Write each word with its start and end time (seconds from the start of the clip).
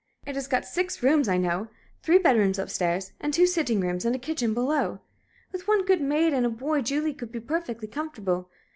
It 0.25 0.33
has 0.33 0.47
got 0.47 0.65
six 0.65 1.03
rooms, 1.03 1.27
I 1.27 1.37
know 1.37 1.67
three 2.01 2.17
bedrooms 2.17 2.57
up 2.57 2.71
stairs, 2.71 3.11
and 3.21 3.31
two 3.31 3.45
sitting 3.45 3.79
rooms 3.81 4.03
and 4.03 4.15
a 4.15 4.17
kitchen 4.17 4.51
below. 4.51 4.99
With 5.51 5.67
one 5.67 5.85
good 5.85 6.01
maid 6.01 6.33
and 6.33 6.43
a 6.43 6.49
boy 6.49 6.81
Julie 6.81 7.13
could 7.13 7.31
be 7.31 7.39
perfectly 7.39 7.87
comfortable. 7.87 8.49